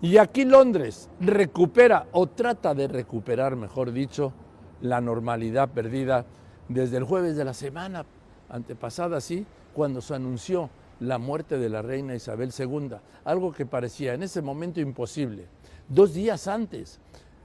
Y 0.00 0.16
aquí 0.18 0.44
Londres 0.44 1.08
recupera 1.20 2.06
o 2.12 2.28
trata 2.28 2.72
de 2.74 2.86
recuperar, 2.86 3.56
mejor 3.56 3.92
dicho, 3.92 4.32
la 4.80 5.00
normalidad 5.00 5.70
perdida 5.70 6.24
desde 6.68 6.98
el 6.98 7.04
jueves 7.04 7.36
de 7.36 7.44
la 7.44 7.52
semana 7.52 8.06
antepasada, 8.48 9.20
sí, 9.20 9.44
cuando 9.74 10.00
se 10.00 10.14
anunció 10.14 10.70
la 11.00 11.18
muerte 11.18 11.58
de 11.58 11.68
la 11.68 11.82
reina 11.82 12.14
Isabel 12.14 12.52
II, 12.56 12.96
algo 13.24 13.52
que 13.52 13.66
parecía 13.66 14.14
en 14.14 14.22
ese 14.22 14.40
momento 14.40 14.80
imposible. 14.80 15.46
Dos 15.88 16.14
días 16.14 16.46
antes 16.46 17.00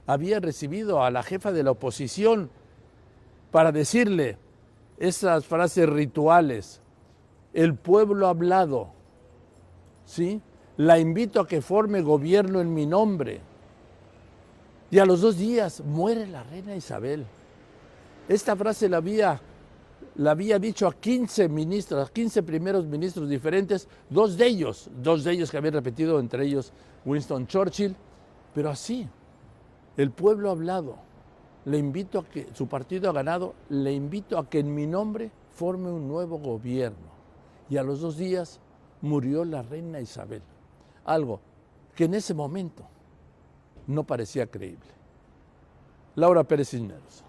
había 0.06 0.38
recibido 0.38 1.02
a 1.02 1.10
la 1.10 1.22
jefa 1.22 1.50
de 1.50 1.62
la 1.64 1.72
oposición 1.72 2.50
para 3.50 3.72
decirle 3.72 4.38
esas 4.98 5.44
frases 5.46 5.88
rituales, 5.88 6.80
el 7.52 7.74
pueblo 7.74 8.26
ha 8.26 8.30
hablado, 8.30 8.90
¿sí? 10.04 10.40
La 10.76 10.98
invito 10.98 11.40
a 11.40 11.46
que 11.46 11.62
forme 11.62 12.02
gobierno 12.02 12.60
en 12.60 12.72
mi 12.72 12.86
nombre. 12.86 13.40
Y 14.90 14.98
a 14.98 15.06
los 15.06 15.20
dos 15.20 15.38
días 15.38 15.80
muere 15.80 16.26
la 16.26 16.42
reina 16.42 16.74
Isabel. 16.76 17.26
Esta 18.28 18.56
frase 18.56 18.88
la 18.88 18.98
había, 18.98 19.40
la 20.16 20.30
había 20.30 20.58
dicho 20.58 20.86
a 20.86 20.94
15 20.94 21.48
ministros, 21.48 22.08
a 22.08 22.12
15 22.12 22.42
primeros 22.42 22.86
ministros 22.86 23.28
diferentes, 23.28 23.88
dos 24.08 24.36
de 24.36 24.46
ellos, 24.46 24.88
dos 25.02 25.24
de 25.24 25.32
ellos 25.32 25.50
que 25.50 25.58
habían 25.58 25.74
repetido, 25.74 26.18
entre 26.18 26.46
ellos 26.46 26.72
Winston 27.04 27.46
Churchill, 27.46 27.94
pero 28.54 28.70
así, 28.70 29.06
el 29.96 30.10
pueblo 30.10 30.48
ha 30.48 30.52
hablado, 30.52 30.96
le 31.66 31.78
invito 31.78 32.20
a 32.20 32.24
que, 32.24 32.48
su 32.54 32.66
partido 32.66 33.10
ha 33.10 33.12
ganado, 33.12 33.54
le 33.68 33.92
invito 33.92 34.38
a 34.38 34.48
que 34.48 34.60
en 34.60 34.74
mi 34.74 34.86
nombre 34.86 35.30
forme 35.50 35.90
un 35.90 36.08
nuevo 36.08 36.38
gobierno. 36.38 37.14
Y 37.68 37.76
a 37.76 37.82
los 37.82 38.00
dos 38.00 38.16
días 38.16 38.60
murió 39.02 39.44
la 39.44 39.62
reina 39.62 40.00
Isabel, 40.00 40.42
algo 41.04 41.40
que 41.94 42.04
en 42.04 42.14
ese 42.14 42.34
momento 42.34 42.84
no 43.86 44.04
parecía 44.04 44.46
creíble. 44.46 44.90
Laura 46.14 46.44
Pérez 46.44 46.70
Cisneros. 46.70 47.24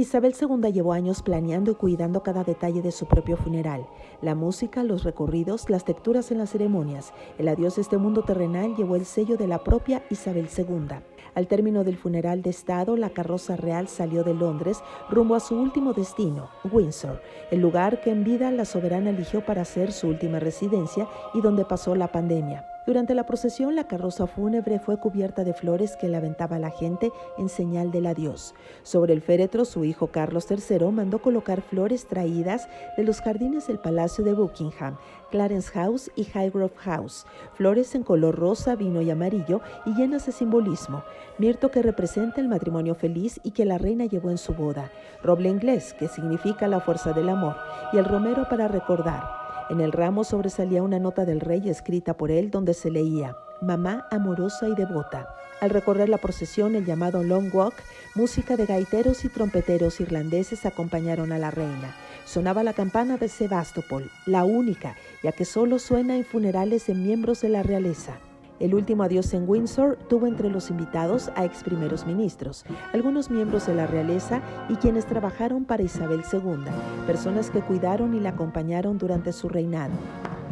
Isabel 0.00 0.32
II 0.40 0.70
llevó 0.72 0.92
años 0.92 1.22
planeando 1.22 1.72
y 1.72 1.74
cuidando 1.74 2.22
cada 2.22 2.44
detalle 2.44 2.82
de 2.82 2.92
su 2.92 3.06
propio 3.06 3.36
funeral. 3.36 3.84
La 4.22 4.36
música, 4.36 4.84
los 4.84 5.02
recorridos, 5.02 5.68
las 5.70 5.84
texturas 5.84 6.30
en 6.30 6.38
las 6.38 6.50
ceremonias. 6.50 7.12
El 7.36 7.48
adiós 7.48 7.78
a 7.78 7.80
este 7.80 7.98
mundo 7.98 8.22
terrenal 8.22 8.76
llevó 8.76 8.94
el 8.94 9.04
sello 9.04 9.36
de 9.36 9.48
la 9.48 9.64
propia 9.64 10.04
Isabel 10.08 10.48
II. 10.56 11.00
Al 11.34 11.48
término 11.48 11.82
del 11.82 11.96
funeral 11.96 12.42
de 12.42 12.50
Estado, 12.50 12.96
la 12.96 13.10
carroza 13.10 13.56
real 13.56 13.88
salió 13.88 14.22
de 14.22 14.34
Londres 14.34 14.78
rumbo 15.10 15.34
a 15.34 15.40
su 15.40 15.56
último 15.56 15.92
destino, 15.94 16.48
Windsor, 16.70 17.20
el 17.50 17.58
lugar 17.58 18.00
que 18.00 18.12
en 18.12 18.22
vida 18.22 18.52
la 18.52 18.66
soberana 18.66 19.10
eligió 19.10 19.44
para 19.44 19.64
ser 19.64 19.90
su 19.90 20.06
última 20.06 20.38
residencia 20.38 21.08
y 21.34 21.40
donde 21.40 21.64
pasó 21.64 21.96
la 21.96 22.12
pandemia. 22.12 22.64
Durante 22.88 23.14
la 23.14 23.26
procesión, 23.26 23.76
la 23.76 23.86
carroza 23.86 24.26
fúnebre 24.26 24.78
fue 24.78 24.98
cubierta 24.98 25.44
de 25.44 25.52
flores 25.52 25.94
que 25.98 26.08
le 26.08 26.16
aventaba 26.16 26.58
la 26.58 26.70
gente 26.70 27.12
en 27.36 27.50
señal 27.50 27.90
del 27.90 28.06
adiós. 28.06 28.54
Sobre 28.82 29.12
el 29.12 29.20
féretro, 29.20 29.66
su 29.66 29.84
hijo 29.84 30.06
Carlos 30.06 30.46
III 30.50 30.90
mandó 30.90 31.20
colocar 31.20 31.60
flores 31.60 32.06
traídas 32.06 32.66
de 32.96 33.04
los 33.04 33.20
jardines 33.20 33.66
del 33.66 33.78
Palacio 33.78 34.24
de 34.24 34.32
Buckingham, 34.32 34.96
Clarence 35.30 35.70
House 35.72 36.10
y 36.16 36.22
Highgrove 36.22 36.72
House, 36.76 37.26
flores 37.52 37.94
en 37.94 38.04
color 38.04 38.36
rosa, 38.36 38.74
vino 38.74 39.02
y 39.02 39.10
amarillo 39.10 39.60
y 39.84 39.94
llenas 39.94 40.24
de 40.24 40.32
simbolismo, 40.32 41.04
mirto 41.36 41.70
que 41.70 41.82
representa 41.82 42.40
el 42.40 42.48
matrimonio 42.48 42.94
feliz 42.94 43.38
y 43.42 43.50
que 43.50 43.66
la 43.66 43.76
reina 43.76 44.06
llevó 44.06 44.30
en 44.30 44.38
su 44.38 44.54
boda, 44.54 44.90
roble 45.22 45.50
inglés 45.50 45.92
que 45.92 46.08
significa 46.08 46.66
la 46.68 46.80
fuerza 46.80 47.12
del 47.12 47.28
amor 47.28 47.54
y 47.92 47.98
el 47.98 48.06
romero 48.06 48.48
para 48.48 48.66
recordar. 48.66 49.47
En 49.70 49.80
el 49.80 49.92
ramo 49.92 50.24
sobresalía 50.24 50.82
una 50.82 50.98
nota 50.98 51.24
del 51.24 51.40
rey 51.40 51.68
escrita 51.68 52.16
por 52.16 52.30
él 52.30 52.50
donde 52.50 52.72
se 52.74 52.90
leía, 52.90 53.36
Mamá 53.60 54.06
amorosa 54.10 54.68
y 54.68 54.74
devota. 54.74 55.34
Al 55.60 55.70
recorrer 55.70 56.08
la 56.08 56.18
procesión, 56.18 56.76
el 56.76 56.86
llamado 56.86 57.24
Long 57.24 57.52
Walk, 57.52 57.74
música 58.14 58.56
de 58.56 58.66
gaiteros 58.66 59.24
y 59.24 59.28
trompeteros 59.28 60.00
irlandeses 60.00 60.64
acompañaron 60.64 61.32
a 61.32 61.38
la 61.38 61.50
reina. 61.50 61.96
Sonaba 62.24 62.62
la 62.62 62.72
campana 62.72 63.16
de 63.16 63.28
Sebastopol, 63.28 64.10
la 64.26 64.44
única, 64.44 64.94
ya 65.22 65.32
que 65.32 65.44
solo 65.44 65.78
suena 65.78 66.16
en 66.16 66.24
funerales 66.24 66.88
en 66.88 67.02
miembros 67.02 67.40
de 67.40 67.48
la 67.48 67.62
realeza. 67.62 68.18
El 68.60 68.74
último 68.74 69.04
adiós 69.04 69.32
en 69.34 69.48
Windsor 69.48 69.96
tuvo 70.08 70.26
entre 70.26 70.50
los 70.50 70.70
invitados 70.70 71.30
a 71.36 71.44
ex 71.44 71.62
primeros 71.62 72.06
ministros, 72.06 72.64
algunos 72.92 73.30
miembros 73.30 73.66
de 73.66 73.74
la 73.74 73.86
realeza 73.86 74.42
y 74.68 74.74
quienes 74.74 75.06
trabajaron 75.06 75.64
para 75.64 75.84
Isabel 75.84 76.22
II, 76.32 76.64
personas 77.06 77.50
que 77.50 77.60
cuidaron 77.60 78.14
y 78.14 78.20
la 78.20 78.30
acompañaron 78.30 78.98
durante 78.98 79.32
su 79.32 79.48
reinado. 79.48 79.94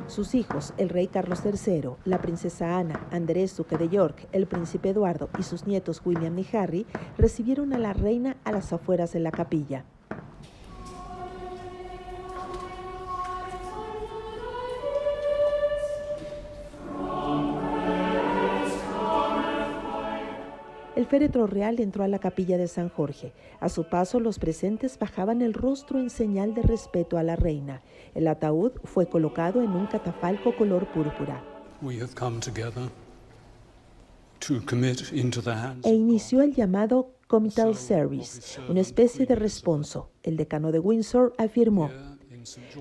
Sus 0.07 0.37
hijos, 0.37 0.73
el 0.79 0.89
rey 0.89 1.09
Carlos 1.09 1.41
III, 1.45 1.91
la 2.05 2.21
princesa 2.21 2.79
Ana, 2.79 3.01
Andrés, 3.11 3.57
duque 3.57 3.77
de 3.77 3.89
York, 3.89 4.29
el 4.31 4.47
príncipe 4.47 4.91
Eduardo 4.91 5.29
y 5.37 5.43
sus 5.43 5.67
nietos 5.67 6.01
William 6.05 6.39
y 6.39 6.47
Harry 6.57 6.87
recibieron 7.19 7.73
a 7.73 7.79
la 7.79 7.93
reina 7.93 8.37
a 8.45 8.53
las 8.53 8.73
afueras 8.73 9.13
de 9.13 9.19
la 9.19 9.33
capilla. 9.33 9.85
El 20.97 21.05
féretro 21.05 21.47
real 21.47 21.79
entró 21.79 22.05
a 22.05 22.09
la 22.09 22.19
capilla 22.19 22.57
de 22.57 22.69
San 22.69 22.89
Jorge. 22.89 23.35
A 23.61 23.69
su 23.69 23.85
paso, 23.85 24.19
los 24.19 24.39
presentes 24.39 24.99
bajaban 24.99 25.43
el 25.43 25.53
rostro 25.53 26.01
en 26.01 26.09
señal 26.09 26.55
de 26.55 26.63
respeto 26.63 27.19
a 27.19 27.23
la 27.23 27.37
reina. 27.37 27.83
El 28.15 28.27
ataúd 28.27 28.73
fue 28.83 29.07
colocado 29.07 29.63
en 29.63 29.73
un 29.73 29.87
catafalco 29.89 30.57
color 30.57 30.87
púrpura. 30.87 31.45
E 35.83 35.93
inició 35.93 36.41
el 36.41 36.55
llamado 36.55 37.13
Comital 37.27 37.75
Service, 37.75 38.59
una 38.69 38.81
especie 38.81 39.27
de 39.27 39.35
responso. 39.35 40.11
El 40.23 40.39
decano 40.39 40.73
de 40.73 40.79
Windsor 40.79 41.35
afirmó, 41.37 41.91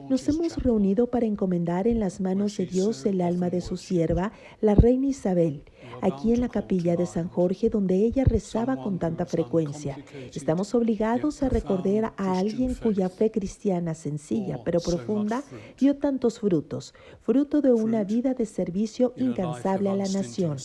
nos 0.09 0.27
hemos 0.27 0.57
reunido 0.57 1.07
para 1.07 1.25
encomendar 1.25 1.87
en 1.87 1.99
las 1.99 2.19
manos 2.21 2.57
de 2.57 2.65
Dios 2.65 3.05
el 3.05 3.21
alma 3.21 3.49
de 3.49 3.61
su 3.61 3.77
sierva, 3.77 4.31
la 4.61 4.75
reina 4.75 5.07
Isabel, 5.07 5.63
aquí 6.01 6.33
en 6.33 6.41
la 6.41 6.49
capilla 6.49 6.95
de 6.95 7.05
San 7.05 7.27
Jorge 7.29 7.69
donde 7.69 7.95
ella 7.95 8.23
rezaba 8.23 8.77
con 8.77 8.99
tanta 8.99 9.25
frecuencia. 9.25 9.97
Estamos 10.33 10.73
obligados 10.75 11.43
a 11.43 11.49
recordar 11.49 12.13
a 12.17 12.37
alguien 12.37 12.75
cuya 12.75 13.09
fe 13.09 13.31
cristiana 13.31 13.93
sencilla 13.93 14.63
pero 14.63 14.79
profunda 14.79 15.43
dio 15.77 15.97
tantos 15.97 16.39
frutos, 16.39 16.93
fruto 17.21 17.61
de 17.61 17.73
una 17.73 18.03
vida 18.03 18.33
de 18.33 18.45
servicio 18.45 19.13
incansable 19.17 19.89
a 19.89 19.95
la 19.95 20.07
nación. 20.07 20.57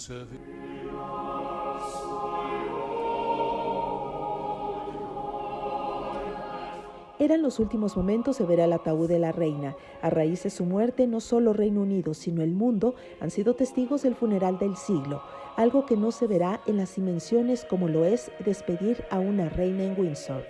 Eran 7.21 7.43
los 7.43 7.59
últimos 7.59 7.99
momentos 7.99 8.39
de 8.39 8.47
ver 8.47 8.63
al 8.63 8.73
ataúd 8.73 9.07
de 9.07 9.19
la 9.19 9.31
reina. 9.31 9.77
A 10.01 10.09
raíz 10.09 10.43
de 10.43 10.49
su 10.49 10.65
muerte, 10.65 11.07
no 11.07 11.21
solo 11.21 11.53
Reino 11.53 11.83
Unido, 11.83 12.15
sino 12.15 12.41
el 12.43 12.55
mundo 12.55 12.95
han 13.21 13.31
sido 13.31 13.55
testigos 13.55 14.03
del 14.03 14.15
funeral 14.15 14.59
del 14.59 14.75
siglo, 14.75 15.21
algo 15.57 15.85
que 15.85 15.99
no 15.99 16.13
se 16.13 16.27
verá 16.27 16.63
en 16.67 16.79
las 16.79 16.97
dimensiones 16.97 17.67
como 17.67 17.89
lo 17.89 18.07
es 18.07 18.33
despedir 18.43 19.05
a 19.11 19.19
una 19.19 19.51
reina 19.51 19.85
en 19.85 20.01
Windsor. 20.01 20.47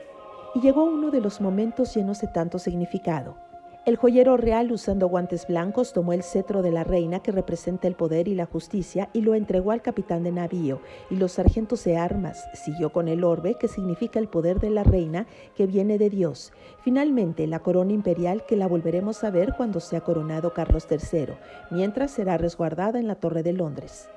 Y 0.55 0.61
llegó 0.61 0.85
uno 0.85 1.11
de 1.11 1.21
los 1.21 1.41
momentos 1.41 1.93
llenos 1.93 2.21
de 2.21 2.29
tanto 2.29 2.61
significado. 2.61 3.50
El 3.87 3.97
joyero 3.97 4.37
real, 4.37 4.71
usando 4.73 5.09
guantes 5.09 5.47
blancos, 5.47 5.95
tomó 5.95 6.13
el 6.13 6.23
cetro 6.23 6.61
de 6.61 6.71
la 6.71 6.85
reina 6.85 7.21
que 7.21 7.33
representa 7.33 7.89
el 7.89 7.95
poder 7.95 8.29
y 8.29 8.35
la 8.35 8.45
justicia 8.45 9.09
y 9.15 9.23
lo 9.23 9.35
entregó 9.35 9.71
al 9.71 9.81
capitán 9.81 10.23
de 10.23 10.33
navío 10.33 10.83
y 11.09 11.17
los 11.17 11.33
sargentos 11.33 11.83
de 11.85 11.97
armas. 11.97 12.45
Siguió 12.53 12.93
con 12.93 13.09
el 13.09 13.25
orbe, 13.25 13.55
que 13.55 13.69
significa 13.69 14.19
el 14.19 14.29
poder 14.29 14.61
de 14.61 14.69
la 14.69 14.85
reina 14.85 15.27
que 15.57 15.67
viene 15.67 15.97
de 15.97 16.11
Dios. 16.11 16.53
Finalmente, 16.83 17.47
la 17.47 17.61
corona 17.61 17.95
imperial 17.95 18.45
que 18.45 18.57
la 18.57 18.69
volveremos 18.69 19.25
a 19.25 19.31
ver 19.31 19.55
cuando 19.57 19.81
sea 19.81 20.03
coronado 20.03 20.53
Carlos 20.53 20.87
III, 20.91 21.37
mientras 21.71 22.11
será 22.11 22.37
resguardada 22.37 22.99
en 22.99 23.09
la 23.09 23.15
Torre 23.15 23.43
de 23.43 23.55
Londres. 23.55 24.11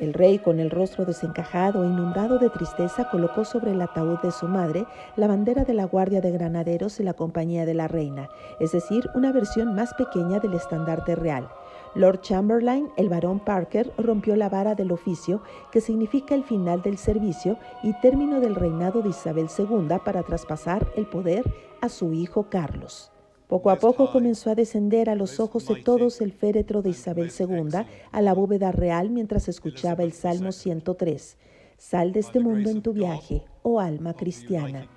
El 0.00 0.14
rey, 0.14 0.38
con 0.38 0.60
el 0.60 0.70
rostro 0.70 1.04
desencajado 1.04 1.84
e 1.84 1.86
inundado 1.86 2.38
de 2.38 2.48
tristeza, 2.48 3.10
colocó 3.10 3.44
sobre 3.44 3.72
el 3.72 3.82
ataúd 3.82 4.18
de 4.20 4.30
su 4.32 4.48
madre 4.48 4.86
la 5.14 5.26
bandera 5.26 5.64
de 5.64 5.74
la 5.74 5.84
Guardia 5.84 6.22
de 6.22 6.30
Granaderos 6.30 6.98
y 7.00 7.02
la 7.02 7.12
Compañía 7.12 7.66
de 7.66 7.74
la 7.74 7.86
Reina, 7.86 8.30
es 8.60 8.72
decir, 8.72 9.10
una 9.14 9.30
versión 9.30 9.74
más 9.74 9.92
pequeña 9.92 10.40
del 10.40 10.54
estandarte 10.54 11.16
real. 11.16 11.50
Lord 11.94 12.22
Chamberlain, 12.22 12.88
el 12.96 13.10
barón 13.10 13.40
Parker, 13.40 13.92
rompió 13.98 14.36
la 14.36 14.48
vara 14.48 14.74
del 14.74 14.90
oficio, 14.90 15.42
que 15.70 15.82
significa 15.82 16.34
el 16.34 16.44
final 16.44 16.80
del 16.80 16.96
servicio 16.96 17.58
y 17.82 17.92
término 18.00 18.40
del 18.40 18.54
reinado 18.54 19.02
de 19.02 19.10
Isabel 19.10 19.48
II 19.58 19.98
para 20.02 20.22
traspasar 20.22 20.86
el 20.96 21.06
poder 21.06 21.44
a 21.82 21.90
su 21.90 22.14
hijo 22.14 22.46
Carlos. 22.48 23.12
Poco 23.50 23.70
a 23.70 23.80
poco 23.80 24.12
comenzó 24.12 24.50
a 24.50 24.54
descender 24.54 25.10
a 25.10 25.16
los 25.16 25.40
ojos 25.40 25.66
de 25.66 25.74
todos 25.74 26.20
el 26.20 26.30
féretro 26.30 26.82
de 26.82 26.90
Isabel 26.90 27.32
II 27.36 27.80
a 28.12 28.22
la 28.22 28.32
bóveda 28.32 28.70
real 28.70 29.10
mientras 29.10 29.48
escuchaba 29.48 30.04
el 30.04 30.12
Salmo 30.12 30.52
103. 30.52 31.36
Sal 31.76 32.12
de 32.12 32.20
este 32.20 32.38
mundo 32.38 32.70
en 32.70 32.80
tu 32.80 32.92
viaje, 32.92 33.42
oh 33.64 33.80
alma 33.80 34.14
cristiana. 34.14 34.88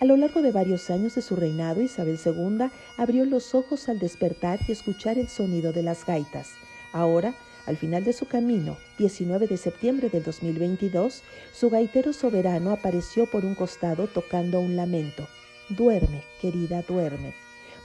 A 0.00 0.06
lo 0.06 0.16
largo 0.16 0.40
de 0.40 0.52
varios 0.52 0.88
años 0.88 1.16
de 1.16 1.20
su 1.20 1.36
reinado, 1.36 1.82
Isabel 1.82 2.18
II 2.24 2.70
abrió 2.96 3.26
los 3.26 3.54
ojos 3.54 3.90
al 3.90 3.98
despertar 3.98 4.58
y 4.66 4.72
escuchar 4.72 5.18
el 5.18 5.28
sonido 5.28 5.74
de 5.74 5.82
las 5.82 6.06
gaitas. 6.06 6.52
Ahora, 6.94 7.34
al 7.66 7.76
final 7.76 8.04
de 8.04 8.12
su 8.12 8.26
camino, 8.26 8.76
19 8.98 9.46
de 9.46 9.56
septiembre 9.56 10.10
del 10.10 10.22
2022, 10.22 11.22
su 11.52 11.70
gaitero 11.70 12.12
soberano 12.12 12.72
apareció 12.72 13.26
por 13.26 13.44
un 13.44 13.54
costado 13.54 14.06
tocando 14.06 14.60
un 14.60 14.76
lamento. 14.76 15.26
Duerme, 15.70 16.22
querida, 16.40 16.82
duerme. 16.82 17.34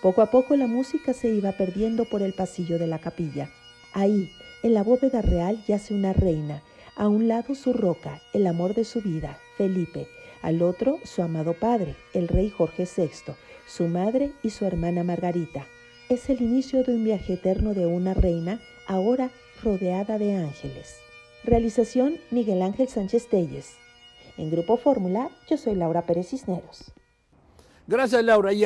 Poco 0.02 0.22
a 0.22 0.32
poco 0.32 0.56
la 0.56 0.68
música 0.68 1.14
se 1.14 1.30
iba 1.30 1.54
perdiendo 1.54 2.06
por 2.06 2.22
el 2.22 2.34
pasillo 2.34 2.78
de 2.78 2.88
la 2.88 3.00
capilla. 3.00 3.50
Ahí, 3.94 4.30
en 4.64 4.74
la 4.74 4.84
bóveda 4.84 5.22
real, 5.22 5.64
yace 5.68 5.94
una 5.94 6.14
reina. 6.14 6.62
A 6.96 7.08
un 7.08 7.30
lado 7.30 7.56
su 7.56 7.72
roca, 7.72 8.22
el 8.34 8.48
amor 8.48 8.74
de 8.74 8.84
su 8.84 9.02
vida, 9.02 9.40
Felipe. 9.58 10.08
Al 10.42 10.62
otro, 10.62 11.00
su 11.06 11.22
amado 11.22 11.54
padre, 11.54 11.96
el 12.14 12.28
rey 12.28 12.50
Jorge 12.50 12.86
VI, 12.86 13.34
su 13.66 13.88
madre 13.88 14.32
y 14.44 14.50
su 14.50 14.66
hermana 14.66 15.04
Margarita. 15.04 15.66
Es 16.10 16.28
el 16.32 16.42
inicio 16.42 16.84
de 16.84 16.92
un 16.96 17.04
viaje 17.04 17.34
eterno 17.34 17.76
de 17.76 17.86
una 17.86 18.16
reina, 18.16 18.60
ahora 18.88 19.30
rodeada 19.64 20.18
de 20.18 20.36
ángeles. 20.38 20.98
Realización 21.44 22.18
Miguel 22.32 22.64
Ángel 22.64 22.88
Sánchez 22.88 23.28
Telles. 23.28 23.76
En 24.36 24.50
Grupo 24.50 24.78
Fórmula, 24.78 25.30
yo 25.48 25.56
soy 25.58 25.76
Laura 25.76 26.02
Pérez 26.02 26.30
Cisneros. 26.30 26.92
Gracias, 27.86 28.24
Laura. 28.24 28.54
Y 28.54 28.66